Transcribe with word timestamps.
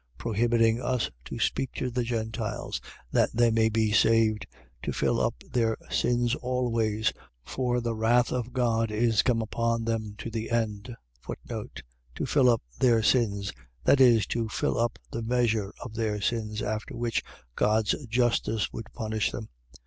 Prohibiting 0.17 0.81
us 0.81 1.11
to 1.25 1.37
speak 1.37 1.73
to 1.73 1.91
the 1.91 2.01
Gentiles, 2.01 2.81
that 3.11 3.29
they 3.35 3.51
may 3.51 3.69
be 3.69 3.91
saved, 3.91 4.47
to 4.81 4.91
fill 4.91 5.21
up 5.21 5.35
their 5.51 5.77
sins 5.91 6.33
always: 6.33 7.13
for 7.45 7.79
the 7.79 7.93
wrath 7.93 8.31
of 8.31 8.51
God 8.51 8.89
is 8.89 9.21
come 9.21 9.43
upon 9.43 9.85
them 9.85 10.15
to 10.17 10.31
the 10.31 10.49
end. 10.49 10.95
To 12.15 12.25
fill 12.25 12.49
up 12.49 12.63
their 12.79 13.03
sins.. 13.03 13.53
.That 13.83 14.01
is, 14.01 14.25
to 14.33 14.49
fill 14.49 14.79
up 14.79 14.97
the 15.11 15.21
measure 15.21 15.71
of 15.85 15.93
their 15.93 16.19
sins, 16.19 16.63
after 16.63 16.97
which 16.97 17.21
God's 17.55 17.93
justice 18.07 18.73
would 18.73 18.91
punish 18.93 19.29
them. 19.31 19.49